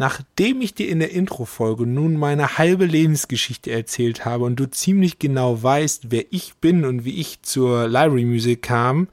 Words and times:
Nachdem 0.00 0.62
ich 0.62 0.72
dir 0.72 0.88
in 0.88 0.98
der 0.98 1.10
Intro-Folge 1.10 1.86
nun 1.86 2.16
meine 2.16 2.56
halbe 2.56 2.86
Lebensgeschichte 2.86 3.70
erzählt 3.70 4.24
habe 4.24 4.44
und 4.44 4.56
du 4.56 4.64
ziemlich 4.64 5.18
genau 5.18 5.62
weißt, 5.62 6.10
wer 6.10 6.24
ich 6.30 6.54
bin 6.54 6.86
und 6.86 7.04
wie 7.04 7.20
ich 7.20 7.42
zur 7.42 7.86
Library 7.86 8.24
Music 8.24 8.62
kam, 8.62 9.08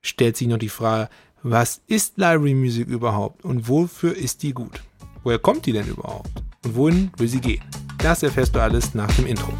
stellt 0.00 0.36
sich 0.36 0.46
noch 0.46 0.58
die 0.58 0.68
Frage, 0.68 1.10
was 1.42 1.80
ist 1.88 2.18
Library 2.18 2.54
Music 2.54 2.86
überhaupt 2.86 3.44
und 3.44 3.68
wofür 3.68 4.16
ist 4.16 4.44
die 4.44 4.52
gut? 4.52 4.80
Woher 5.24 5.40
kommt 5.40 5.66
die 5.66 5.72
denn 5.72 5.88
überhaupt? 5.88 6.30
Und 6.64 6.76
wohin 6.76 7.10
will 7.16 7.26
sie 7.26 7.40
gehen? 7.40 7.64
Das 7.98 8.22
erfährst 8.22 8.54
du 8.54 8.62
alles 8.62 8.94
nach 8.94 9.12
dem 9.16 9.26
Intro. 9.26 9.52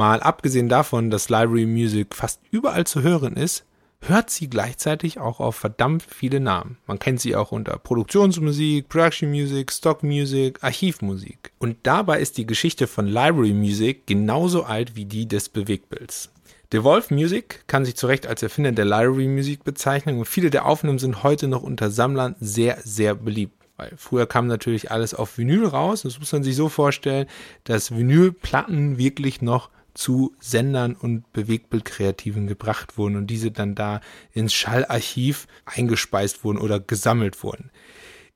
Mal 0.00 0.22
abgesehen 0.22 0.70
davon, 0.70 1.10
dass 1.10 1.28
Library 1.28 1.66
Music 1.66 2.14
fast 2.14 2.40
überall 2.50 2.86
zu 2.86 3.02
hören 3.02 3.36
ist, 3.36 3.66
hört 4.00 4.30
sie 4.30 4.48
gleichzeitig 4.48 5.20
auch 5.20 5.40
auf 5.40 5.56
verdammt 5.56 6.02
viele 6.02 6.40
Namen. 6.40 6.78
Man 6.86 6.98
kennt 6.98 7.20
sie 7.20 7.36
auch 7.36 7.52
unter 7.52 7.76
Produktionsmusik, 7.76 8.88
Production 8.88 9.28
Music, 9.28 9.70
Stock 9.70 10.02
Music, 10.02 10.58
Archivmusik. 10.64 11.52
Und 11.58 11.76
dabei 11.82 12.18
ist 12.18 12.38
die 12.38 12.46
Geschichte 12.46 12.86
von 12.86 13.06
Library 13.08 13.52
Music 13.52 14.06
genauso 14.06 14.62
alt 14.62 14.96
wie 14.96 15.04
die 15.04 15.28
des 15.28 15.50
Bewegtbilds. 15.50 16.30
Devolve 16.72 17.12
Music 17.12 17.64
kann 17.66 17.84
sich 17.84 17.94
zu 17.94 18.06
Recht 18.06 18.26
als 18.26 18.42
Erfinder 18.42 18.72
der 18.72 18.86
Library 18.86 19.28
Music 19.28 19.64
bezeichnen 19.64 20.16
und 20.16 20.24
viele 20.24 20.48
der 20.48 20.64
Aufnahmen 20.64 20.98
sind 20.98 21.24
heute 21.24 21.46
noch 21.46 21.62
unter 21.62 21.90
Sammlern 21.90 22.36
sehr, 22.40 22.78
sehr 22.82 23.14
beliebt. 23.14 23.52
Weil 23.76 23.92
früher 23.98 24.26
kam 24.26 24.46
natürlich 24.46 24.90
alles 24.90 25.12
auf 25.12 25.36
Vinyl 25.36 25.66
raus. 25.66 26.02
Das 26.02 26.18
muss 26.18 26.32
man 26.32 26.42
sich 26.42 26.56
so 26.56 26.70
vorstellen, 26.70 27.26
dass 27.64 27.94
Vinylplatten 27.94 28.96
wirklich 28.96 29.42
noch 29.42 29.68
zu 30.00 30.34
Sendern 30.40 30.94
und 30.94 31.30
Bewegtbildkreativen 31.34 32.46
gebracht 32.46 32.96
wurden 32.96 33.16
und 33.16 33.26
diese 33.26 33.50
dann 33.50 33.74
da 33.74 34.00
ins 34.32 34.54
Schallarchiv 34.54 35.46
eingespeist 35.66 36.42
wurden 36.42 36.58
oder 36.58 36.80
gesammelt 36.80 37.42
wurden. 37.44 37.70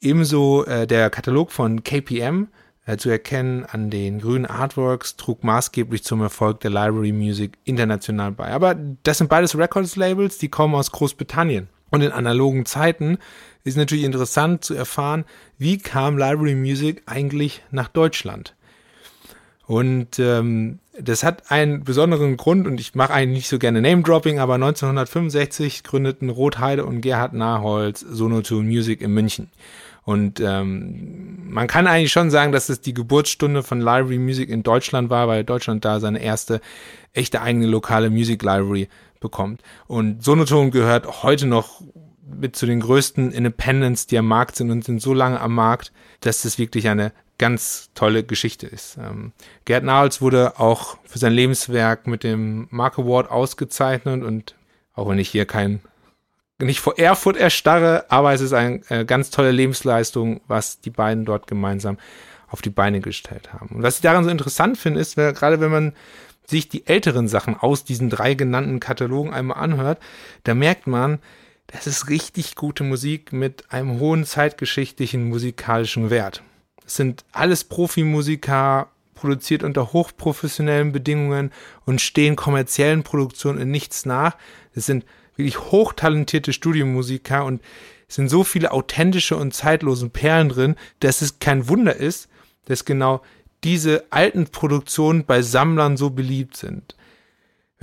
Ebenso 0.00 0.64
äh, 0.66 0.86
der 0.86 1.08
Katalog 1.08 1.50
von 1.50 1.82
KPM 1.82 2.48
äh, 2.84 2.98
zu 2.98 3.08
erkennen 3.08 3.64
an 3.64 3.88
den 3.88 4.20
grünen 4.20 4.44
Artworks 4.44 5.16
trug 5.16 5.42
maßgeblich 5.42 6.04
zum 6.04 6.20
Erfolg 6.20 6.60
der 6.60 6.70
Library 6.70 7.12
Music 7.12 7.56
international 7.64 8.32
bei. 8.32 8.48
Aber 8.48 8.74
das 8.74 9.18
sind 9.18 9.30
beides 9.30 9.56
Records-Labels, 9.56 10.36
die 10.36 10.50
kommen 10.50 10.74
aus 10.74 10.92
Großbritannien. 10.92 11.68
Und 11.88 12.02
in 12.02 12.12
analogen 12.12 12.66
Zeiten 12.66 13.16
ist 13.62 13.78
natürlich 13.78 14.04
interessant 14.04 14.64
zu 14.64 14.74
erfahren, 14.74 15.24
wie 15.56 15.78
kam 15.78 16.18
Library 16.18 16.56
Music 16.56 17.02
eigentlich 17.06 17.62
nach 17.70 17.88
Deutschland? 17.88 18.54
Und 19.66 20.18
ähm, 20.18 20.78
das 20.98 21.24
hat 21.24 21.50
einen 21.50 21.84
besonderen 21.84 22.36
Grund 22.36 22.66
und 22.66 22.80
ich 22.80 22.94
mache 22.94 23.12
eigentlich 23.12 23.38
nicht 23.38 23.48
so 23.48 23.58
gerne 23.58 23.80
Name-Dropping, 23.80 24.38
aber 24.38 24.54
1965 24.54 25.82
gründeten 25.82 26.28
Rotheide 26.28 26.84
und 26.84 27.00
Gerhard 27.00 27.32
Naholz 27.32 28.00
Sonotune 28.00 28.68
Music 28.68 29.00
in 29.00 29.12
München. 29.12 29.50
Und 30.04 30.38
ähm, 30.40 31.50
man 31.50 31.66
kann 31.66 31.86
eigentlich 31.86 32.12
schon 32.12 32.30
sagen, 32.30 32.52
dass 32.52 32.68
es 32.68 32.82
die 32.82 32.92
Geburtsstunde 32.92 33.62
von 33.62 33.80
Library 33.80 34.18
Music 34.18 34.50
in 34.50 34.62
Deutschland 34.62 35.08
war, 35.08 35.28
weil 35.28 35.44
Deutschland 35.44 35.84
da 35.84 35.98
seine 35.98 36.22
erste 36.22 36.60
echte 37.14 37.40
eigene 37.40 37.66
lokale 37.66 38.10
Music 38.10 38.42
Library 38.42 38.88
bekommt. 39.20 39.62
Und 39.86 40.22
Sonotone 40.22 40.70
gehört 40.70 41.22
heute 41.22 41.46
noch 41.46 41.80
mit 42.26 42.54
zu 42.54 42.66
den 42.66 42.80
größten 42.80 43.32
Independents, 43.32 44.06
die 44.06 44.18
am 44.18 44.26
Markt 44.26 44.56
sind 44.56 44.70
und 44.70 44.84
sind 44.84 45.00
so 45.00 45.14
lange 45.14 45.40
am 45.40 45.54
Markt, 45.54 45.92
dass 46.20 46.44
es 46.44 46.58
wirklich 46.58 46.88
eine 46.88 47.12
ganz 47.38 47.90
tolle 47.94 48.24
Geschichte 48.24 48.66
ist. 48.66 48.96
Ähm, 48.96 49.32
Gerd 49.64 49.84
Nahls 49.84 50.20
wurde 50.20 50.58
auch 50.58 50.98
für 51.04 51.18
sein 51.18 51.32
Lebenswerk 51.32 52.06
mit 52.06 52.22
dem 52.22 52.68
Mark 52.70 52.98
Award 52.98 53.30
ausgezeichnet 53.30 54.22
und 54.22 54.54
auch 54.94 55.08
wenn 55.08 55.18
ich 55.18 55.28
hier 55.28 55.46
kein 55.46 55.80
nicht 56.58 56.80
vor 56.80 56.98
Erfurt 56.98 57.36
erstarre, 57.36 58.04
aber 58.08 58.32
es 58.32 58.40
ist 58.40 58.52
eine 58.52 58.80
äh, 58.88 59.04
ganz 59.04 59.30
tolle 59.30 59.50
Lebensleistung, 59.50 60.40
was 60.46 60.80
die 60.80 60.90
beiden 60.90 61.24
dort 61.24 61.48
gemeinsam 61.48 61.98
auf 62.48 62.62
die 62.62 62.70
Beine 62.70 63.00
gestellt 63.00 63.52
haben. 63.52 63.74
Und 63.74 63.82
was 63.82 63.96
ich 63.96 64.02
daran 64.02 64.24
so 64.24 64.30
interessant 64.30 64.78
finde, 64.78 65.00
ist, 65.00 65.16
weil, 65.16 65.32
gerade 65.32 65.60
wenn 65.60 65.72
man 65.72 65.92
sich 66.46 66.68
die 66.68 66.86
älteren 66.86 67.26
Sachen 67.26 67.56
aus 67.56 67.84
diesen 67.84 68.10
drei 68.10 68.34
genannten 68.34 68.78
Katalogen 68.78 69.34
einmal 69.34 69.58
anhört, 69.58 69.98
da 70.44 70.54
merkt 70.54 70.86
man, 70.86 71.18
das 71.66 71.86
ist 71.86 72.08
richtig 72.08 72.54
gute 72.54 72.84
Musik 72.84 73.32
mit 73.32 73.72
einem 73.72 73.98
hohen 73.98 74.24
zeitgeschichtlichen 74.24 75.28
musikalischen 75.28 76.10
Wert. 76.10 76.42
Es 76.86 76.96
sind 76.96 77.24
alles 77.32 77.64
Profimusiker, 77.64 78.88
produziert 79.14 79.62
unter 79.62 79.92
hochprofessionellen 79.92 80.92
Bedingungen 80.92 81.50
und 81.86 82.00
stehen 82.00 82.36
kommerziellen 82.36 83.02
Produktionen 83.02 83.60
in 83.60 83.70
nichts 83.70 84.04
nach. 84.04 84.36
Es 84.74 84.86
sind 84.86 85.04
wirklich 85.36 85.58
hochtalentierte 85.58 86.52
Studiomusiker 86.52 87.44
und 87.44 87.62
es 88.08 88.16
sind 88.16 88.28
so 88.28 88.44
viele 88.44 88.72
authentische 88.72 89.36
und 89.36 89.54
zeitlose 89.54 90.08
Perlen 90.10 90.48
drin, 90.48 90.76
dass 91.00 91.22
es 91.22 91.38
kein 91.38 91.68
Wunder 91.68 91.96
ist, 91.96 92.28
dass 92.66 92.84
genau 92.84 93.22
diese 93.64 94.04
alten 94.10 94.46
Produktionen 94.48 95.24
bei 95.24 95.40
Sammlern 95.42 95.96
so 95.96 96.10
beliebt 96.10 96.56
sind. 96.56 96.94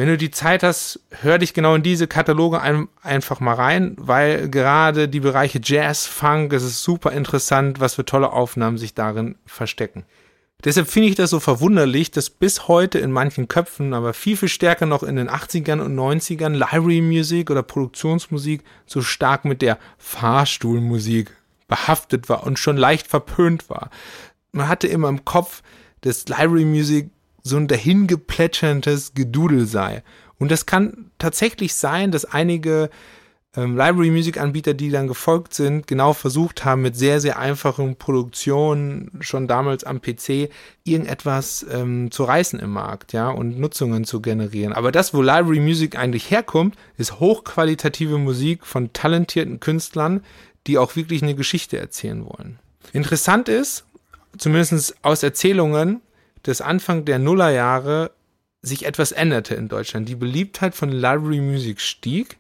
Wenn 0.02 0.08
du 0.08 0.18
die 0.18 0.32
Zeit 0.32 0.64
hast, 0.64 1.00
hör 1.22 1.38
dich 1.38 1.54
genau 1.54 1.76
in 1.76 1.84
diese 1.84 2.08
Kataloge 2.08 2.60
ein, 2.60 2.88
einfach 3.04 3.40
mal 3.40 3.54
rein, 3.54 3.96
weil 4.00 4.50
gerade 4.50 5.08
die 5.08 5.20
Bereiche 5.20 5.62
Jazz, 5.64 6.08
Funk, 6.08 6.54
es 6.54 6.64
ist 6.64 6.82
super 6.82 7.12
interessant, 7.12 7.80
was 7.80 7.94
für 7.94 8.04
tolle 8.04 8.32
Aufnahmen 8.32 8.80
sich 8.80 8.96
darin 8.96 9.36
verstecken. 9.46 10.06
Deshalb 10.64 10.88
finde 10.88 11.10
ich 11.10 11.14
das 11.14 11.30
so 11.30 11.40
verwunderlich, 11.40 12.10
dass 12.10 12.32
bis 12.32 12.68
heute 12.68 12.98
in 12.98 13.12
manchen 13.12 13.48
Köpfen, 13.48 13.94
aber 13.94 14.16
viel, 14.16 14.38
viel 14.38 14.50
stärker 14.50 14.88
noch 14.88 15.04
in 15.04 15.18
den 15.18 15.30
80ern 15.30 15.80
und 15.80 15.96
90ern 15.96 16.54
Library 16.54 17.02
Music 17.02 17.52
oder 17.52 17.62
Produktionsmusik 17.62 18.64
so 18.88 19.04
stark 19.04 19.46
mit 19.46 19.62
der 19.62 19.78
Fahrstuhlmusik 20.00 21.30
behaftet 21.68 22.28
war 22.28 22.48
und 22.48 22.58
schon 22.58 22.76
leicht 22.76 23.06
verpönt 23.06 23.70
war. 23.70 23.92
Man 24.52 24.68
hatte 24.68 24.88
immer 24.88 25.10
im 25.10 25.26
Kopf, 25.26 25.62
dass 26.02 26.28
Library 26.28 26.66
Music 26.66 27.12
so 27.44 27.57
ein 27.57 27.68
dahingeplätscherndes 27.68 29.13
Gedudel 29.13 29.66
sei. 29.66 30.03
Und 30.38 30.52
das 30.52 30.66
kann 30.66 31.12
tatsächlich 31.19 31.75
sein, 31.75 32.12
dass 32.12 32.25
einige 32.25 32.90
ähm, 33.56 33.75
Library 33.75 34.12
Music 34.12 34.40
Anbieter, 34.40 34.74
die 34.74 34.90
dann 34.90 35.07
gefolgt 35.07 35.53
sind, 35.53 35.85
genau 35.85 36.13
versucht 36.13 36.63
haben, 36.63 36.81
mit 36.81 36.96
sehr, 36.96 37.19
sehr 37.19 37.38
einfachen 37.38 37.96
Produktionen 37.97 39.12
schon 39.19 39.47
damals 39.47 39.84
am 39.84 40.02
PC 40.02 40.50
irgendetwas 40.84 41.66
ähm, 41.69 42.12
zu 42.12 42.24
reißen 42.24 42.59
im 42.59 42.72
Markt, 42.72 43.13
ja, 43.13 43.29
und 43.29 43.59
Nutzungen 43.59 44.06
zu 44.06 44.22
generieren. 44.22 44.73
Aber 44.73 44.91
das, 44.91 45.13
wo 45.13 45.22
Library 45.22 45.59
Music 45.59 45.97
eigentlich 45.97 46.31
herkommt, 46.31 46.75
ist 46.97 47.19
hochqualitative 47.19 48.18
Musik 48.18 48.66
von 48.66 48.94
talentierten 48.94 49.59
Künstlern, 49.59 50.23
die 50.68 50.78
auch 50.78 50.96
wirklich 50.96 51.22
eine 51.22 51.35
Geschichte 51.35 51.78
erzählen 51.78 52.25
wollen. 52.25 52.59
Interessant 52.94 53.50
ist, 53.50 53.85
zumindest 54.38 54.96
aus 55.02 55.23
Erzählungen, 55.23 56.02
dass 56.44 56.62
Anfang 56.62 57.06
der 57.06 57.19
Nullerjahre 57.19 58.12
sich 58.62 58.85
etwas 58.85 59.12
änderte 59.12 59.56
in 59.56 59.68
Deutschland. 59.68 60.07
Die 60.07 60.16
Beliebtheit 60.16 60.75
von 60.75 60.90
Library 60.90 61.40
Music 61.40 61.81
stieg. 61.81 62.38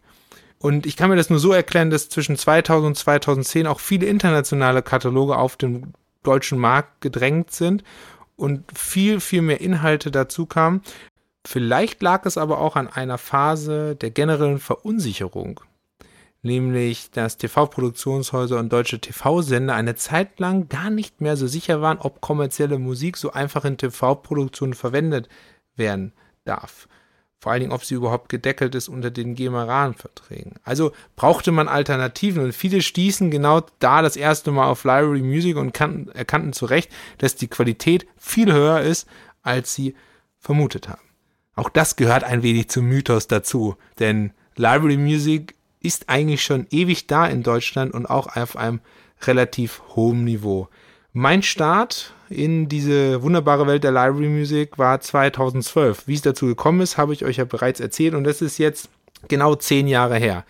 Und 0.59 0.85
ich 0.85 0.95
kann 0.95 1.09
mir 1.09 1.15
das 1.15 1.29
nur 1.31 1.39
so 1.39 1.51
erklären, 1.51 1.89
dass 1.89 2.09
zwischen 2.09 2.37
2000 2.37 2.87
und 2.87 2.95
2010 2.95 3.65
auch 3.65 3.79
viele 3.79 4.05
internationale 4.05 4.83
Kataloge 4.83 5.35
auf 5.35 5.57
den 5.57 5.93
deutschen 6.23 6.59
Markt 6.59 7.01
gedrängt 7.01 7.51
sind 7.51 7.83
und 8.35 8.63
viel, 8.77 9.19
viel 9.19 9.41
mehr 9.41 9.61
Inhalte 9.61 10.11
dazu 10.11 10.45
kamen. 10.45 10.81
Vielleicht 11.45 12.03
lag 12.03 12.25
es 12.25 12.37
aber 12.37 12.59
auch 12.59 12.75
an 12.75 12.87
einer 12.87 13.17
Phase 13.17 13.95
der 13.95 14.11
generellen 14.11 14.59
Verunsicherung 14.59 15.61
nämlich 16.41 17.11
dass 17.11 17.37
TV-Produktionshäuser 17.37 18.59
und 18.59 18.71
deutsche 18.71 18.99
TV-Sender 18.99 19.75
eine 19.75 19.95
Zeit 19.95 20.39
lang 20.39 20.69
gar 20.69 20.89
nicht 20.89 21.21
mehr 21.21 21.37
so 21.37 21.47
sicher 21.47 21.81
waren, 21.81 21.99
ob 21.99 22.21
kommerzielle 22.21 22.79
Musik 22.79 23.17
so 23.17 23.31
einfach 23.31 23.65
in 23.65 23.77
TV-Produktionen 23.77 24.73
verwendet 24.73 25.29
werden 25.75 26.13
darf. 26.43 26.87
Vor 27.39 27.51
allen 27.51 27.61
Dingen, 27.61 27.71
ob 27.71 27.83
sie 27.83 27.95
überhaupt 27.95 28.29
gedeckelt 28.29 28.75
ist 28.75 28.87
unter 28.87 29.09
den 29.09 29.33
GEMA-Rahmenverträgen. 29.33 30.53
Also 30.63 30.91
brauchte 31.15 31.51
man 31.51 31.67
Alternativen 31.67 32.43
und 32.43 32.53
viele 32.53 32.83
stießen 32.83 33.31
genau 33.31 33.61
da 33.79 34.03
das 34.03 34.15
erste 34.15 34.51
Mal 34.51 34.67
auf 34.67 34.83
Library 34.83 35.23
Music 35.23 35.57
und 35.57 35.73
kannten, 35.73 36.11
erkannten 36.11 36.53
zu 36.53 36.65
Recht, 36.67 36.91
dass 37.17 37.35
die 37.35 37.47
Qualität 37.47 38.05
viel 38.15 38.53
höher 38.53 38.81
ist, 38.81 39.07
als 39.41 39.73
sie 39.73 39.95
vermutet 40.37 40.87
haben. 40.87 41.01
Auch 41.55 41.69
das 41.69 41.95
gehört 41.95 42.23
ein 42.23 42.43
wenig 42.43 42.69
zum 42.69 42.85
Mythos 42.85 43.27
dazu, 43.27 43.75
denn 43.97 44.33
Library 44.55 44.97
Music 44.97 45.55
ist 45.81 46.09
eigentlich 46.09 46.43
schon 46.43 46.67
ewig 46.71 47.07
da 47.07 47.25
in 47.25 47.43
Deutschland 47.43 47.93
und 47.93 48.05
auch 48.05 48.35
auf 48.35 48.55
einem 48.55 48.79
relativ 49.23 49.81
hohen 49.95 50.23
Niveau. 50.23 50.67
Mein 51.13 51.43
Start 51.43 52.13
in 52.29 52.69
diese 52.69 53.21
wunderbare 53.21 53.67
Welt 53.67 53.83
der 53.83 53.91
Library 53.91 54.29
Music 54.29 54.77
war 54.77 55.01
2012. 55.01 56.07
Wie 56.07 56.13
es 56.13 56.21
dazu 56.21 56.45
gekommen 56.45 56.81
ist, 56.81 56.97
habe 56.97 57.13
ich 57.13 57.25
euch 57.25 57.37
ja 57.37 57.45
bereits 57.45 57.79
erzählt 57.79 58.13
und 58.13 58.23
das 58.23 58.41
ist 58.41 58.57
jetzt 58.57 58.89
genau 59.27 59.55
zehn 59.55 59.87
Jahre 59.87 60.17
her. 60.17 60.45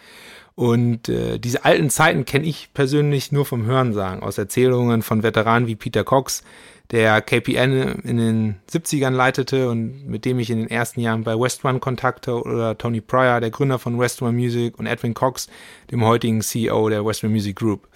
Und 0.61 1.09
äh, 1.09 1.39
diese 1.39 1.65
alten 1.65 1.89
Zeiten 1.89 2.23
kenne 2.23 2.45
ich 2.45 2.71
persönlich 2.75 3.31
nur 3.31 3.47
vom 3.47 3.65
Hörensagen, 3.65 4.21
aus 4.21 4.37
Erzählungen 4.37 5.01
von 5.01 5.23
Veteranen 5.23 5.67
wie 5.67 5.75
Peter 5.75 6.03
Cox, 6.03 6.43
der 6.91 7.19
KPN 7.23 8.01
in 8.03 8.17
den 8.17 8.55
70ern 8.71 9.09
leitete 9.09 9.71
und 9.71 10.05
mit 10.05 10.23
dem 10.23 10.37
ich 10.37 10.51
in 10.51 10.59
den 10.59 10.69
ersten 10.69 11.01
Jahren 11.01 11.23
bei 11.23 11.33
West 11.33 11.65
One 11.65 11.79
kontakte 11.79 12.39
oder 12.39 12.77
Tony 12.77 13.01
Pryor, 13.01 13.41
der 13.41 13.49
Gründer 13.49 13.79
von 13.79 13.97
West 13.97 14.21
One 14.21 14.33
Music 14.33 14.77
und 14.77 14.85
Edwin 14.85 15.15
Cox, 15.15 15.47
dem 15.89 16.05
heutigen 16.05 16.41
CEO 16.41 16.89
der 16.89 17.03
West 17.03 17.23
One 17.23 17.33
Music 17.33 17.55
Group. 17.55 17.87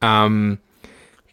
Ähm, 0.00 0.56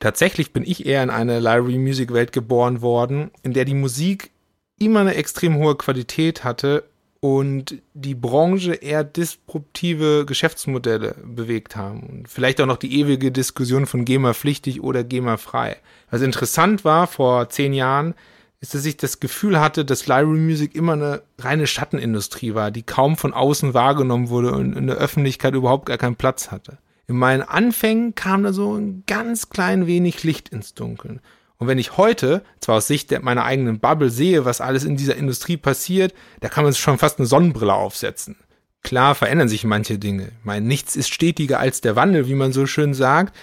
tatsächlich 0.02 0.52
bin 0.52 0.64
ich 0.64 0.86
eher 0.86 1.04
in 1.04 1.10
eine 1.10 1.40
Library 1.40 1.78
Music 1.78 2.12
Welt 2.12 2.34
geboren 2.34 2.82
worden, 2.82 3.32
in 3.44 3.54
der 3.54 3.64
die 3.64 3.76
Musik 3.76 4.30
immer 4.78 5.00
eine 5.00 5.16
extrem 5.16 5.56
hohe 5.56 5.76
Qualität 5.78 6.44
hatte 6.44 6.84
und 7.20 7.82
die 7.94 8.16
Branche 8.16 8.74
eher 8.74 9.04
disruptive 9.04 10.26
Geschäftsmodelle 10.26 11.16
bewegt 11.24 11.76
haben. 11.76 12.02
Und 12.02 12.30
vielleicht 12.30 12.62
auch 12.62 12.66
noch 12.66 12.78
die 12.78 13.00
ewige 13.00 13.32
Diskussion 13.32 13.86
von 13.86 14.06
GEMA 14.06 14.34
pflichtig 14.34 14.82
oder 14.82 15.04
GEMA 15.04 15.38
frei. 15.38 15.78
Was 16.12 16.22
interessant 16.22 16.86
war 16.86 17.08
vor 17.08 17.50
zehn 17.50 17.74
Jahren, 17.74 18.14
ist, 18.62 18.74
dass 18.74 18.86
ich 18.86 18.98
das 18.98 19.20
Gefühl 19.20 19.60
hatte, 19.60 19.86
dass 19.86 20.08
Library 20.08 20.40
Music 20.40 20.76
immer 20.76 20.94
eine 20.94 21.24
reine 21.40 21.68
Schattenindustrie 21.68 22.54
war, 22.54 22.72
die 22.72 22.84
kaum 22.84 23.18
von 23.18 23.34
außen 23.34 23.74
wahrgenommen 23.74 24.30
wurde 24.30 24.52
und 24.52 24.76
in 24.76 24.88
der 24.88 24.98
Öffentlichkeit 24.98 25.54
überhaupt 25.54 25.86
gar 25.86 25.98
keinen 25.98 26.16
Platz 26.16 26.52
hatte. 26.52 26.78
In 27.08 27.18
meinen 27.18 27.44
Anfängen 27.44 28.16
kam 28.16 28.44
da 28.44 28.54
so 28.54 28.76
ein 28.76 29.04
ganz 29.06 29.50
klein 29.50 29.86
wenig 29.86 30.24
Licht 30.24 30.50
ins 30.50 30.74
Dunkeln. 30.74 31.22
Und 31.58 31.68
wenn 31.68 31.78
ich 31.78 31.98
heute, 31.98 32.44
zwar 32.60 32.78
aus 32.78 32.88
Sicht 32.88 33.12
meiner 33.24 33.46
eigenen 33.46 33.80
Bubble 33.80 34.10
sehe, 34.10 34.46
was 34.46 34.62
alles 34.62 34.84
in 34.84 34.98
dieser 34.98 35.16
Industrie 35.16 35.58
passiert, 35.58 36.14
da 36.42 36.50
kann 36.50 36.64
man 36.64 36.74
schon 36.74 36.98
fast 36.98 37.20
eine 37.20 37.28
Sonnenbrille 37.28 37.74
aufsetzen. 37.74 38.36
Klar 38.84 39.16
verändern 39.16 39.50
sich 39.50 39.64
manche 39.64 39.98
Dinge. 39.98 40.28
Ich 40.28 40.46
meine, 40.46 40.66
nichts 40.66 40.96
ist 40.96 41.12
stetiger 41.12 41.60
als 41.60 41.82
der 41.82 41.96
Wandel, 41.96 42.28
wie 42.28 42.36
man 42.36 42.54
so 42.54 42.66
schön 42.68 42.94
sagt. 42.94 43.36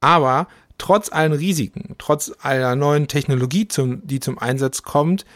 Aber 0.00 0.48
trotz 0.78 1.12
allen 1.12 1.32
Risiken, 1.32 1.96
trotz 1.98 2.32
aller 2.40 2.76
neuen 2.76 3.08
Technologie, 3.08 3.68
zum, 3.68 4.06
die 4.06 4.20
zum 4.20 4.38
Einsatz 4.38 4.82
kommt, 4.82 5.26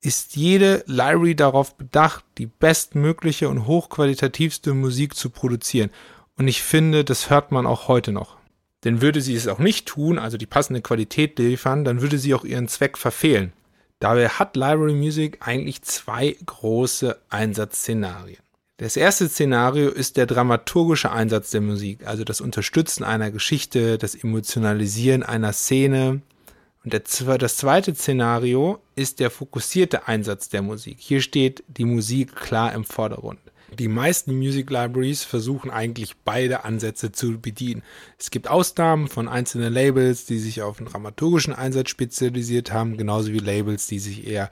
ist 0.00 0.36
jede 0.36 0.84
Library 0.86 1.34
darauf 1.34 1.76
bedacht, 1.76 2.24
die 2.38 2.46
bestmögliche 2.46 3.48
und 3.48 3.66
hochqualitativste 3.66 4.74
Musik 4.74 5.14
zu 5.14 5.30
produzieren. 5.30 5.90
Und 6.36 6.48
ich 6.48 6.62
finde, 6.62 7.04
das 7.04 7.30
hört 7.30 7.52
man 7.52 7.66
auch 7.66 7.88
heute 7.88 8.12
noch. 8.12 8.36
Denn 8.84 9.00
würde 9.00 9.20
sie 9.20 9.34
es 9.34 9.48
auch 9.48 9.58
nicht 9.58 9.86
tun, 9.86 10.18
also 10.18 10.36
die 10.36 10.46
passende 10.46 10.82
Qualität 10.82 11.38
liefern, 11.38 11.84
dann 11.84 12.02
würde 12.02 12.18
sie 12.18 12.34
auch 12.34 12.44
ihren 12.44 12.68
Zweck 12.68 12.98
verfehlen. 12.98 13.52
Dabei 13.98 14.28
hat 14.28 14.56
Library 14.56 14.94
Music 14.94 15.38
eigentlich 15.40 15.82
zwei 15.82 16.36
große 16.44 17.18
Einsatzszenarien. 17.30 18.38
Das 18.76 18.96
erste 18.96 19.28
Szenario 19.28 19.88
ist 19.88 20.16
der 20.16 20.26
dramaturgische 20.26 21.10
Einsatz 21.10 21.50
der 21.50 21.60
Musik, 21.60 22.06
also 22.06 22.24
das 22.24 22.40
Unterstützen 22.40 23.04
einer 23.04 23.30
Geschichte, 23.30 23.98
das 23.98 24.16
Emotionalisieren 24.16 25.22
einer 25.22 25.52
Szene. 25.52 26.20
Und 26.84 26.92
das 26.92 27.56
zweite 27.56 27.94
Szenario 27.94 28.80
ist 28.96 29.20
der 29.20 29.30
fokussierte 29.30 30.06
Einsatz 30.08 30.48
der 30.48 30.60
Musik. 30.60 30.96
Hier 30.98 31.22
steht 31.22 31.64
die 31.68 31.86
Musik 31.86 32.34
klar 32.34 32.74
im 32.74 32.84
Vordergrund. 32.84 33.38
Die 33.78 33.88
meisten 33.88 34.36
Music 34.36 34.70
Libraries 34.70 35.24
versuchen 35.24 35.70
eigentlich 35.70 36.14
beide 36.24 36.64
Ansätze 36.64 37.10
zu 37.10 37.40
bedienen. 37.40 37.82
Es 38.18 38.30
gibt 38.30 38.48
Ausnahmen 38.48 39.08
von 39.08 39.28
einzelnen 39.28 39.72
Labels, 39.72 40.26
die 40.26 40.38
sich 40.38 40.62
auf 40.62 40.78
einen 40.78 40.88
dramaturgischen 40.88 41.52
Einsatz 41.52 41.90
spezialisiert 41.90 42.72
haben, 42.72 42.96
genauso 42.96 43.32
wie 43.32 43.38
Labels, 43.38 43.86
die 43.86 43.98
sich 43.98 44.26
eher 44.26 44.50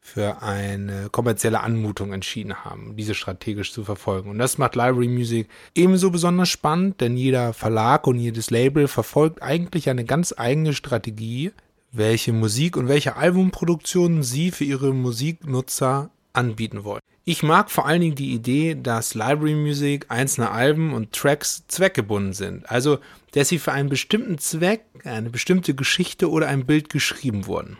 für 0.00 0.42
eine 0.42 1.08
kommerzielle 1.10 1.60
Anmutung 1.60 2.12
entschieden 2.12 2.64
haben, 2.64 2.96
diese 2.96 3.14
strategisch 3.14 3.72
zu 3.72 3.84
verfolgen. 3.84 4.30
Und 4.30 4.38
das 4.38 4.56
macht 4.56 4.74
Library 4.74 5.08
Music 5.08 5.48
ebenso 5.74 6.10
besonders 6.10 6.48
spannend, 6.48 7.00
denn 7.00 7.16
jeder 7.16 7.52
Verlag 7.52 8.06
und 8.06 8.18
jedes 8.18 8.50
Label 8.50 8.88
verfolgt 8.88 9.42
eigentlich 9.42 9.90
eine 9.90 10.04
ganz 10.04 10.34
eigene 10.36 10.74
Strategie, 10.74 11.52
welche 11.92 12.32
Musik 12.32 12.76
und 12.76 12.88
welche 12.88 13.16
Albumproduktionen 13.16 14.22
sie 14.22 14.50
für 14.52 14.64
ihre 14.64 14.94
Musiknutzer 14.94 16.10
anbieten 16.32 16.84
wollen. 16.84 17.00
Ich 17.30 17.44
mag 17.44 17.70
vor 17.70 17.86
allen 17.86 18.00
Dingen 18.00 18.16
die 18.16 18.32
Idee, 18.34 18.74
dass 18.74 19.14
Library 19.14 19.54
Music 19.54 20.06
einzelne 20.08 20.50
Alben 20.50 20.92
und 20.92 21.12
Tracks 21.12 21.62
zweckgebunden 21.68 22.32
sind. 22.32 22.68
Also, 22.68 22.98
dass 23.30 23.48
sie 23.48 23.60
für 23.60 23.70
einen 23.70 23.88
bestimmten 23.88 24.38
Zweck, 24.38 24.80
eine 25.04 25.30
bestimmte 25.30 25.76
Geschichte 25.76 26.28
oder 26.28 26.48
ein 26.48 26.66
Bild 26.66 26.88
geschrieben 26.88 27.46
wurden. 27.46 27.78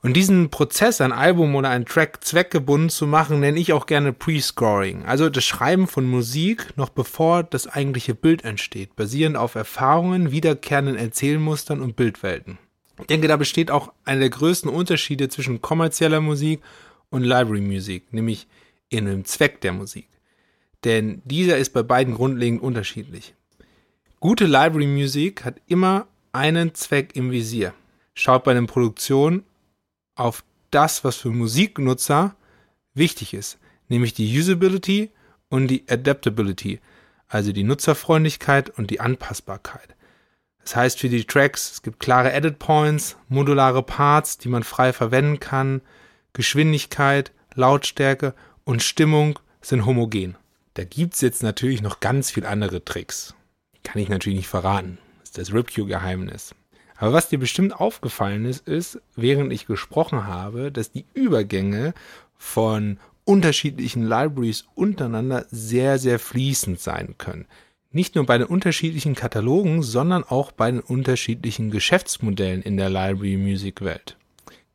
Und 0.00 0.14
diesen 0.14 0.48
Prozess, 0.48 1.02
ein 1.02 1.12
Album 1.12 1.54
oder 1.54 1.68
ein 1.68 1.84
Track 1.84 2.24
zweckgebunden 2.24 2.88
zu 2.88 3.06
machen, 3.06 3.40
nenne 3.40 3.60
ich 3.60 3.74
auch 3.74 3.84
gerne 3.84 4.14
Pre-Scoring. 4.14 5.04
Also 5.04 5.28
das 5.28 5.44
Schreiben 5.44 5.86
von 5.86 6.06
Musik 6.06 6.74
noch 6.78 6.88
bevor 6.88 7.42
das 7.42 7.66
eigentliche 7.66 8.14
Bild 8.14 8.42
entsteht, 8.42 8.96
basierend 8.96 9.36
auf 9.36 9.54
Erfahrungen, 9.54 10.32
wiederkehrenden 10.32 10.96
Erzählmustern 10.96 11.82
und 11.82 11.94
Bildwelten. 11.94 12.56
Ich 12.98 13.06
denke, 13.06 13.28
da 13.28 13.36
besteht 13.36 13.70
auch 13.70 13.92
einer 14.06 14.20
der 14.20 14.30
größten 14.30 14.70
Unterschiede 14.70 15.28
zwischen 15.28 15.60
kommerzieller 15.60 16.22
Musik 16.22 16.62
und 17.10 17.22
Library 17.22 17.60
Music, 17.60 18.14
nämlich 18.14 18.46
in 18.88 19.06
dem 19.06 19.24
Zweck 19.24 19.60
der 19.60 19.72
Musik. 19.72 20.08
Denn 20.84 21.22
dieser 21.24 21.58
ist 21.58 21.72
bei 21.72 21.82
beiden 21.82 22.14
grundlegend 22.14 22.62
unterschiedlich. 22.62 23.34
Gute 24.20 24.46
Library 24.46 24.86
Music 24.86 25.44
hat 25.44 25.60
immer 25.66 26.06
einen 26.32 26.74
Zweck 26.74 27.14
im 27.14 27.30
Visier. 27.30 27.74
Schaut 28.14 28.44
bei 28.44 28.54
den 28.54 28.66
Produktionen 28.66 29.44
auf 30.14 30.44
das, 30.70 31.04
was 31.04 31.16
für 31.16 31.30
Musiknutzer 31.30 32.34
wichtig 32.94 33.34
ist, 33.34 33.58
nämlich 33.88 34.14
die 34.14 34.38
Usability 34.38 35.10
und 35.48 35.68
die 35.68 35.84
Adaptability, 35.88 36.80
also 37.28 37.52
die 37.52 37.62
Nutzerfreundlichkeit 37.62 38.70
und 38.76 38.90
die 38.90 39.00
Anpassbarkeit. 39.00 39.94
Das 40.62 40.76
heißt 40.76 40.98
für 40.98 41.08
die 41.08 41.24
Tracks, 41.24 41.72
es 41.72 41.82
gibt 41.82 42.00
klare 42.00 42.32
Edit 42.32 42.58
Points, 42.58 43.16
modulare 43.28 43.82
Parts, 43.82 44.36
die 44.36 44.48
man 44.48 44.64
frei 44.64 44.92
verwenden 44.92 45.40
kann, 45.40 45.80
Geschwindigkeit, 46.34 47.32
Lautstärke 47.54 48.34
und 48.68 48.82
Stimmung 48.82 49.38
sind 49.62 49.86
homogen. 49.86 50.36
Da 50.74 50.84
gibt 50.84 51.14
es 51.14 51.22
jetzt 51.22 51.42
natürlich 51.42 51.80
noch 51.80 52.00
ganz 52.00 52.30
viel 52.30 52.44
andere 52.44 52.84
Tricks. 52.84 53.34
Kann 53.82 54.02
ich 54.02 54.10
natürlich 54.10 54.40
nicht 54.40 54.48
verraten. 54.48 54.98
Das 55.20 55.30
ist 55.30 55.38
das 55.38 55.54
RipQ-Geheimnis. 55.54 56.54
Aber 56.98 57.14
was 57.14 57.30
dir 57.30 57.38
bestimmt 57.38 57.72
aufgefallen 57.72 58.44
ist, 58.44 58.68
ist, 58.68 59.00
während 59.16 59.54
ich 59.54 59.66
gesprochen 59.66 60.26
habe, 60.26 60.70
dass 60.70 60.92
die 60.92 61.06
Übergänge 61.14 61.94
von 62.36 62.98
unterschiedlichen 63.24 64.06
Libraries 64.06 64.66
untereinander 64.74 65.46
sehr, 65.50 65.98
sehr 65.98 66.18
fließend 66.18 66.78
sein 66.78 67.14
können. 67.16 67.46
Nicht 67.90 68.16
nur 68.16 68.26
bei 68.26 68.36
den 68.36 68.48
unterschiedlichen 68.48 69.14
Katalogen, 69.14 69.82
sondern 69.82 70.24
auch 70.24 70.52
bei 70.52 70.70
den 70.70 70.80
unterschiedlichen 70.80 71.70
Geschäftsmodellen 71.70 72.60
in 72.60 72.76
der 72.76 72.90
Library 72.90 73.38
Music 73.38 73.80
Welt. 73.80 74.18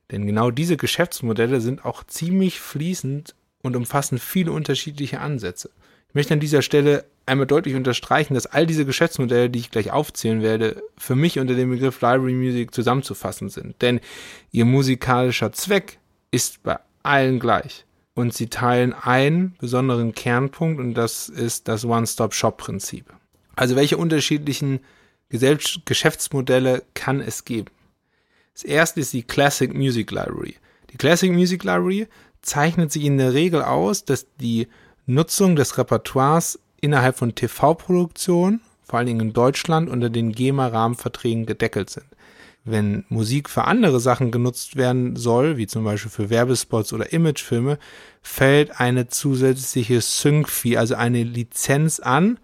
Denn 0.10 0.26
genau 0.26 0.50
diese 0.50 0.78
Geschäftsmodelle 0.78 1.62
sind 1.62 1.86
auch 1.86 2.04
ziemlich 2.04 2.60
fließend 2.60 3.36
und 3.64 3.76
umfassen 3.76 4.20
viele 4.20 4.52
unterschiedliche 4.52 5.20
Ansätze. 5.20 5.72
Ich 6.10 6.16
möchte 6.16 6.36
an 6.36 6.40
dieser 6.40 6.62
Stelle 6.62 7.06
einmal 7.26 7.48
deutlich 7.48 7.74
unterstreichen, 7.74 8.36
dass 8.36 8.46
all 8.46 8.68
diese 8.68 8.86
Geschäftsmodelle, 8.86 9.50
die 9.50 9.60
ich 9.60 9.72
gleich 9.72 9.92
aufzählen 9.92 10.44
werde, 10.44 10.84
für 10.98 11.16
mich 11.16 11.40
unter 11.40 11.56
dem 11.56 11.72
Begriff 11.72 12.02
Library 12.02 12.34
Music 12.34 12.74
zusammenzufassen 12.74 13.50
sind. 13.50 13.82
Denn 13.82 14.00
ihr 14.52 14.66
musikalischer 14.66 15.52
Zweck 15.54 15.98
ist 16.30 16.62
bei 16.62 16.78
allen 17.02 17.40
gleich. 17.40 17.86
Und 18.14 18.34
sie 18.36 18.48
teilen 18.48 18.94
einen 18.94 19.56
besonderen 19.60 20.14
Kernpunkt 20.14 20.80
und 20.80 20.94
das 20.94 21.30
ist 21.30 21.68
das 21.68 21.84
One-Stop-Shop-Prinzip. 21.84 23.12
Also 23.56 23.76
welche 23.76 23.98
unterschiedlichen 23.98 24.82
Geschäftsmodelle 25.30 26.84
kann 26.94 27.22
es 27.22 27.44
geben? 27.44 27.72
Das 28.54 28.64
erste 28.64 29.00
ist 29.00 29.14
die 29.14 29.24
Classic 29.24 29.74
Music 29.74 30.12
Library. 30.12 30.58
Die 30.92 30.98
Classic 30.98 31.32
Music 31.32 31.64
Library 31.64 32.08
zeichnet 32.44 32.92
sich 32.92 33.06
in 33.06 33.18
der 33.18 33.34
Regel 33.34 33.64
aus, 33.64 34.06
dass 34.06 34.28
die 34.40 34.68
Nutzung 35.06 35.56
des 35.56 35.78
Repertoires 35.78 36.60
innerhalb 36.80 37.18
von 37.18 37.34
TV-Produktionen, 37.34 38.62
vor 38.84 39.00
allen 39.00 39.08
Dingen 39.08 39.20
in 39.22 39.34
Deutschland, 39.34 39.90
unter 39.90 40.10
den 40.10 40.34
GEMA-Rahmenverträgen 40.34 41.46
gedeckelt 41.46 41.90
sind. 41.90 42.06
Wenn 42.66 43.04
Musik 43.10 43.50
für 43.50 43.66
andere 43.66 44.00
Sachen 44.00 44.32
genutzt 44.32 44.78
werden 44.78 45.16
soll, 45.16 45.58
wie 45.58 45.68
zum 45.68 45.84
Beispiel 45.84 46.12
für 46.12 46.30
Werbespots 46.30 46.94
oder 46.94 47.12
Imagefilme, 47.12 47.78
fällt 48.22 48.80
eine 48.80 49.08
zusätzliche 49.08 50.00
Sync-Fee, 50.00 50.78
also 50.78 50.96
eine 50.96 51.24
Lizenz 51.24 52.00
an 52.00 52.40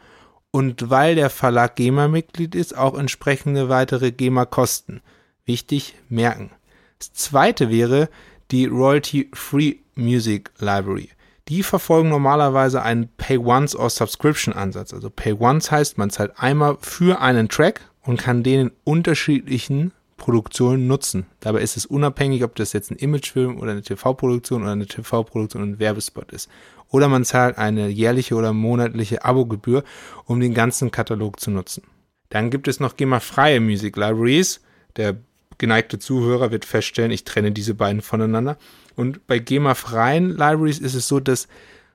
und 0.51 0.89
weil 0.89 1.15
der 1.15 1.29
Verlag 1.29 1.75
GEMA-Mitglied 1.75 2.55
ist, 2.55 2.75
auch 2.75 2.97
entsprechende 2.97 3.69
weitere 3.69 4.11
GEMA-Kosten. 4.11 5.01
Wichtig, 5.45 5.95
merken. 6.09 6.51
Das 6.97 7.13
zweite 7.13 7.69
wäre 7.69 8.09
die 8.51 8.65
Royalty-Free 8.65 9.75
Music 9.99 10.51
Library. 10.59 11.09
Die 11.47 11.63
verfolgen 11.63 12.09
normalerweise 12.09 12.81
einen 12.83 13.09
Pay-Once- 13.17 13.75
or 13.75 13.89
Subscription-Ansatz. 13.89 14.93
Also 14.93 15.09
Pay-Once 15.09 15.71
heißt, 15.71 15.97
man 15.97 16.09
zahlt 16.09 16.33
einmal 16.37 16.77
für 16.79 17.21
einen 17.21 17.49
Track 17.49 17.81
und 18.03 18.17
kann 18.17 18.43
den 18.43 18.67
in 18.67 18.71
unterschiedlichen 18.83 19.91
Produktion 20.17 20.85
nutzen. 20.85 21.25
Dabei 21.39 21.61
ist 21.61 21.75
es 21.75 21.87
unabhängig, 21.87 22.43
ob 22.43 22.55
das 22.55 22.73
jetzt 22.73 22.91
ein 22.91 22.97
Imagefilm 22.97 23.57
oder 23.59 23.71
eine 23.71 23.81
TV-Produktion 23.81 24.61
oder 24.61 24.73
eine 24.73 24.85
TV-Produktion 24.85 25.63
und 25.63 25.69
ein 25.71 25.79
Werbespot 25.79 26.31
ist. 26.31 26.49
Oder 26.89 27.07
man 27.07 27.25
zahlt 27.25 27.57
eine 27.57 27.87
jährliche 27.87 28.35
oder 28.35 28.53
monatliche 28.53 29.25
Abogebühr, 29.25 29.83
um 30.25 30.39
den 30.39 30.53
ganzen 30.53 30.91
Katalog 30.91 31.39
zu 31.39 31.49
nutzen. 31.49 31.83
Dann 32.29 32.51
gibt 32.51 32.67
es 32.67 32.79
noch 32.79 32.95
GEMA-freie 32.95 33.59
Music 33.59 33.95
Libraries. 33.97 34.61
Der 34.95 35.17
geneigte 35.59 35.99
Zuhörer 35.99 36.49
wird 36.49 36.65
feststellen, 36.65 37.11
ich 37.11 37.23
trenne 37.23 37.51
diese 37.51 37.75
beiden 37.75 38.01
voneinander. 38.01 38.57
Und 38.95 39.27
bei 39.27 39.37
GEMA-freien 39.37 40.31
Libraries 40.31 40.79
ist 40.79 40.95
es 40.95 41.07
so, 41.07 41.19
dass 41.19 41.47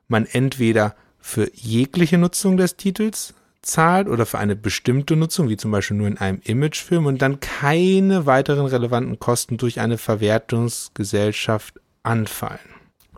man 0.06 0.26
entweder 0.26 0.94
für 1.18 1.50
jegliche 1.54 2.18
Nutzung 2.18 2.56
des 2.56 2.76
Titels 2.76 3.35
zahlt 3.62 4.09
oder 4.09 4.26
für 4.26 4.38
eine 4.38 4.54
bestimmte 4.54 5.16
Nutzung, 5.16 5.49
wie 5.49 5.56
zum 5.56 5.71
Beispiel 5.71 5.97
nur 5.97 6.06
in 6.06 6.18
einem 6.18 6.40
Imagefilm 6.44 7.06
und 7.06 7.23
dann 7.23 7.40
keine 7.40 8.26
weiteren 8.26 8.66
relevanten 8.66 9.18
Kosten 9.18 9.56
durch 9.56 9.80
eine 9.80 9.99
Verwertungsgesellschaft 9.99 11.80
anfallen. 12.02 12.61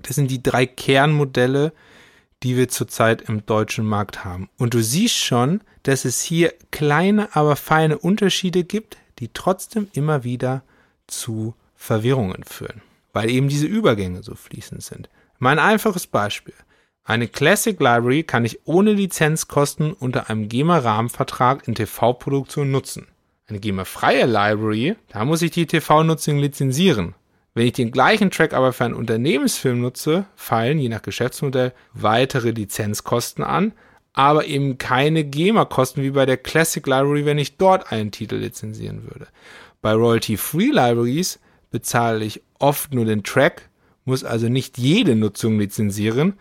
Das 0.03 0.15
sind 0.15 0.31
die 0.31 0.43
drei 0.43 0.67
Kernmodelle, 0.67 1.73
die 2.43 2.57
wir 2.57 2.69
zurzeit 2.69 3.23
im 3.23 3.45
deutschen 3.45 3.85
Markt 3.85 4.25
haben. 4.25 4.49
Und 4.57 4.75
du 4.75 4.83
siehst 4.83 5.17
schon, 5.17 5.63
dass 5.83 6.05
es 6.05 6.23
hier 6.23 6.53
kleine, 6.71 7.35
aber 7.35 7.57
feine 7.57 7.99
Unterschiede 7.99 8.63
gibt, 8.63 8.97
die 9.19 9.31
trotzdem 9.33 9.89
immer 9.93 10.25
wieder 10.25 10.63
zu 11.07 11.55
Verwirrungen 11.75 12.45
führen, 12.45 12.83
weil 13.13 13.31
eben 13.31 13.49
diese 13.49 13.67
Übergänge 13.67 14.23
so 14.23 14.35
fließend 14.35 14.83
sind. 14.83 15.09
Mein 15.39 15.59
einfaches 15.59 16.07
Beispiel. 16.07 16.55
Eine 17.05 17.29
Classic 17.29 17.79
Library 17.79 18.25
kann 18.25 18.45
ich 18.45 18.67
ohne 18.67 18.93
Lizenzkosten 18.93 19.93
unter 19.93 20.29
einem 20.29 20.49
GEMA-Rahmenvertrag 20.49 21.69
in 21.69 21.77
TV-Produktion 21.77 22.71
nutzen. 22.71 23.07
Eine 23.47 23.61
GEMA-freie 23.61 24.27
Library, 24.27 24.97
da 25.09 25.25
muss 25.25 25.43
ich 25.43 25.53
die 25.53 25.67
TV-Nutzung 25.67 26.39
lizenzieren. 26.39 27.15
Wenn 27.55 27.69
ich 27.69 27.75
den 27.75 27.93
gleichen 27.93 28.31
Track 28.31 28.53
aber 28.55 28.73
für 28.73 28.85
einen 28.85 28.95
Unternehmensfilm 28.95 29.81
nutze, 29.81 30.27
fallen, 30.35 30.79
je 30.79 30.89
nach 30.89 31.01
Geschäftsmodell, 31.01 31.73
weitere 31.93 32.51
Lizenzkosten 32.51 33.45
an, 33.45 33.73
aber 34.17 34.47
eben 34.47 34.79
keine 34.79 35.23
GEMA-Kosten 35.25 36.03
wie 36.03 36.11
bei 36.11 36.27
der 36.27 36.39
Classic 36.39 36.85
Library, 36.85 37.25
wenn 37.25 37.39
ich 37.39 37.59
dort 37.59 37.93
einen 37.93 38.11
Titel 38.11 38.37
lizenzieren 38.37 39.05
würde. 39.05 39.29
Bei 39.83 39.93
Royalty-Free 39.93 40.71
Libraries 40.73 41.39
bezahle 41.71 42.25
ich 42.25 42.43
oft 42.59 42.93
nur 42.93 43.05
den 43.05 43.23
Track, 43.23 43.69
muss 44.05 44.25
also 44.25 44.49
nicht 44.49 44.79
jede 44.79 45.15
Nutzung 45.15 45.59
lizenzieren, 45.59 46.35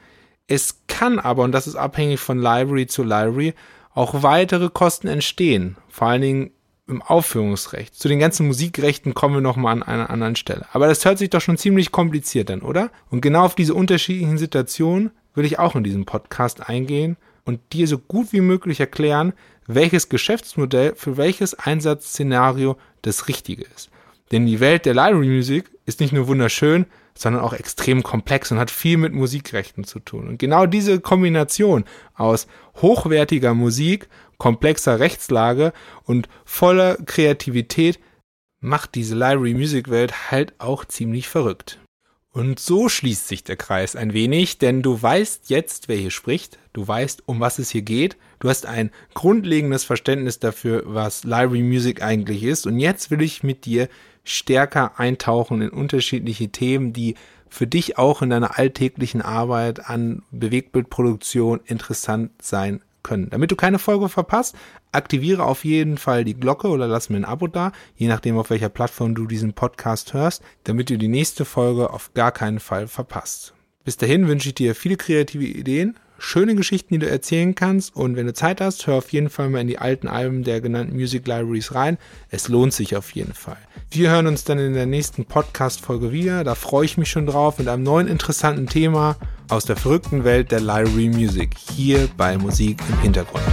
es 0.48 0.82
kann 0.88 1.20
aber, 1.20 1.44
und 1.44 1.51
das 1.51 1.67
ist 1.67 1.75
abhängig 1.75 2.20
von 2.20 2.39
Library 2.39 2.88
zu 2.88 3.03
Library, 3.03 3.53
auch 3.94 4.24
weitere 4.24 4.70
Kosten 4.70 5.08
entstehen. 5.08 5.75
Vor 5.89 6.08
allen 6.08 6.22
Dingen 6.22 6.51
im 6.88 7.01
Aufführungsrecht. 7.01 7.96
Zu 7.96 8.08
den 8.08 8.20
ganzen 8.20 8.48
Musikrechten 8.48 9.15
kommen 9.15 9.36
wir 9.36 9.41
nochmal 9.41 9.74
an 9.74 9.84
einer 9.84 10.12
anderen 10.12 10.36
Stelle. 10.36 10.67
Aber 10.72 10.88
das 10.88 11.03
hört 11.03 11.17
sich 11.17 11.32
doch 11.32 11.41
schon 11.41 11.58
ziemlich 11.58 11.91
kompliziert 11.91 12.51
an, 12.51 12.62
oder? 12.62 12.91
Und 13.10 13.22
genau 13.22 13.44
auf 13.44 13.55
diese 13.55 13.74
unterschiedlichen 13.74 14.38
Situationen 14.38 15.10
will 15.34 15.46
ich 15.46 15.58
auch 15.58 15.75
in 15.75 15.84
diesem 15.84 16.05
Podcast 16.05 16.70
eingehen 16.70 17.17
und 17.45 17.61
dir 17.73 17.87
so 17.87 17.97
gut 17.97 18.33
wie 18.33 18.41
möglich 18.41 18.79
erklären, 18.79 19.33
welches 19.67 20.09
Geschäftsmodell 20.09 20.95
für 20.95 21.17
welches 21.17 21.53
Einsatzszenario 21.53 22.77
das 23.01 23.27
Richtige 23.27 23.63
ist. 23.75 23.89
Denn 24.31 24.45
die 24.45 24.59
Welt 24.59 24.85
der 24.85 24.93
Library 24.93 25.27
Music 25.27 25.69
ist 25.85 25.99
nicht 25.99 26.13
nur 26.13 26.27
wunderschön, 26.27 26.85
sondern 27.17 27.43
auch 27.43 27.53
extrem 27.53 28.03
komplex 28.03 28.51
und 28.51 28.59
hat 28.59 28.71
viel 28.71 28.97
mit 28.97 29.13
Musikrechten 29.13 29.85
zu 29.85 29.99
tun. 29.99 30.27
Und 30.27 30.39
genau 30.39 30.65
diese 30.65 30.99
Kombination 30.99 31.85
aus 32.15 32.47
hochwertiger 32.81 33.53
Musik, 33.53 34.09
komplexer 34.37 34.99
Rechtslage 34.99 35.71
und 36.03 36.27
voller 36.43 36.97
Kreativität 37.05 37.99
macht 38.59 38.95
diese 38.95 39.15
Library 39.15 39.53
Music 39.53 39.89
Welt 39.89 40.31
halt 40.31 40.53
auch 40.57 40.85
ziemlich 40.85 41.29
verrückt. 41.29 41.79
Und 42.35 42.59
so 42.59 42.89
schließt 42.89 43.29
sich 43.29 43.45
der 43.45 43.55
Kreis 43.55 43.95
ein 43.95 44.11
wenig, 44.11 44.57
denn 44.57 44.81
du 44.81 45.01
weißt 45.01 45.49
jetzt, 45.49 45.87
wer 45.87 45.95
hier 45.95 46.11
spricht, 46.11 46.59
du 46.73 46.85
weißt, 46.85 47.23
um 47.27 47.39
was 47.39 47.59
es 47.59 47.69
hier 47.69 47.81
geht, 47.81 48.17
du 48.39 48.49
hast 48.49 48.65
ein 48.65 48.91
grundlegendes 49.13 49.85
Verständnis 49.85 50.37
dafür, 50.39 50.83
was 50.85 51.23
Library 51.23 51.63
Music 51.63 52.03
eigentlich 52.03 52.43
ist. 52.43 52.67
Und 52.67 52.77
jetzt 52.77 53.09
will 53.09 53.21
ich 53.21 53.43
mit 53.43 53.63
dir 53.63 53.87
stärker 54.25 54.99
eintauchen 54.99 55.61
in 55.61 55.69
unterschiedliche 55.69 56.49
Themen, 56.49 56.91
die 56.91 57.15
für 57.47 57.67
dich 57.67 57.97
auch 57.97 58.21
in 58.21 58.31
deiner 58.31 58.59
alltäglichen 58.59 59.21
Arbeit 59.21 59.89
an 59.89 60.21
Bewegtbildproduktion 60.31 61.61
interessant 61.63 62.31
sein 62.41 62.81
können. 63.05 63.29
Damit 63.29 63.51
du 63.51 63.55
keine 63.55 63.79
Folge 63.79 64.09
verpasst, 64.09 64.55
aktiviere 64.91 65.45
auf 65.45 65.63
jeden 65.63 65.97
Fall 65.97 66.25
die 66.25 66.33
Glocke 66.33 66.67
oder 66.67 66.88
lass 66.88 67.09
mir 67.09 67.17
ein 67.17 67.25
Abo 67.25 67.47
da, 67.47 67.71
je 67.95 68.07
nachdem 68.07 68.38
auf 68.38 68.50
welcher 68.50 68.69
Plattform 68.69 69.15
du 69.15 69.27
diesen 69.27 69.53
Podcast 69.53 70.13
hörst, 70.13 70.43
damit 70.63 70.89
du 70.89 70.97
die 70.97 71.07
nächste 71.07 71.45
Folge 71.45 71.91
auf 71.91 72.13
gar 72.13 72.31
keinen 72.31 72.59
Fall 72.59 72.88
verpasst. 72.88 73.53
Bis 73.83 73.97
dahin 73.97 74.27
wünsche 74.27 74.50
ich 74.50 74.55
dir 74.55 74.74
viele 74.74 74.97
kreative 74.97 75.45
Ideen, 75.45 75.97
schöne 76.17 76.55
Geschichten, 76.55 76.93
die 76.93 77.00
du 77.00 77.10
erzählen 77.10 77.55
kannst. 77.55 77.95
Und 77.95 78.15
wenn 78.15 78.25
du 78.25 78.34
Zeit 78.34 78.62
hast, 78.62 78.88
hör 78.88 78.95
auf 78.95 79.10
jeden 79.10 79.29
Fall 79.29 79.50
mal 79.50 79.62
in 79.62 79.67
die 79.67 79.79
alten 79.79 80.07
Alben 80.07 80.43
der 80.43 80.62
genannten 80.62 80.95
Music 80.95 81.27
Libraries 81.27 81.74
rein. 81.74 81.98
Es 82.29 82.48
lohnt 82.48 82.74
sich 82.74 82.95
auf 82.95 83.12
jeden 83.12 83.34
Fall. 83.34 83.57
Wir 83.91 84.12
hören 84.12 84.27
uns 84.27 84.43
dann 84.43 84.60
in 84.60 84.74
der 84.74 84.86
nächsten 84.86 85.25
Podcast-Folge 85.25 86.12
wieder. 86.12 86.43
Da 86.43 86.55
freue 86.55 86.86
ich 86.86 86.98
mich 86.98 87.10
schon 87.10 87.25
drauf 87.25 87.60
mit 87.60 87.67
einem 87.67 87.84
neuen 87.84 88.07
interessanten 88.07 88.67
Thema 88.67 89.17
aus 89.50 89.65
der 89.65 89.75
verrückten 89.75 90.24
Welt 90.24 90.51
der 90.51 90.60
Library 90.60 91.10
Music 91.10 91.55
hier 91.57 92.10
bei 92.17 92.38
Musik 92.38 92.79
im 92.89 93.00
Hintergrund. 93.01 93.43